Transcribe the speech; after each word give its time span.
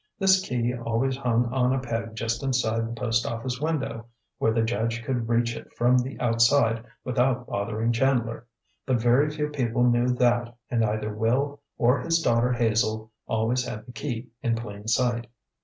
This 0.17 0.43
key 0.43 0.73
always 0.73 1.15
hung 1.15 1.45
on 1.53 1.71
a 1.75 1.79
peg 1.79 2.15
just 2.15 2.41
inside 2.41 2.87
the 2.87 2.91
post 2.99 3.23
office 3.23 3.61
window, 3.61 4.07
where 4.39 4.51
the 4.51 4.63
judge 4.63 5.03
could 5.03 5.29
reach 5.29 5.55
it 5.55 5.71
from 5.75 5.99
the 5.99 6.19
outside 6.19 6.83
without 7.03 7.45
bothering 7.45 7.91
Chandler; 7.91 8.47
but 8.87 8.99
very 8.99 9.29
few 9.29 9.49
people 9.49 9.83
knew 9.83 10.07
that 10.07 10.57
and 10.71 10.83
either 10.83 11.13
Will 11.13 11.61
or 11.77 11.99
his 12.01 12.19
daughter 12.19 12.51
Hazel 12.51 13.11
always 13.27 13.63
had 13.63 13.85
the 13.85 13.91
key 13.91 14.29
in 14.41 14.55
plain 14.55 14.87
sight. 14.87 15.27